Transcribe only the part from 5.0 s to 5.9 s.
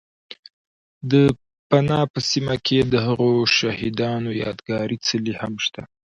څلی هم شته